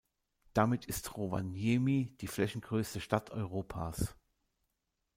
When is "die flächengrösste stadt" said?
2.21-3.29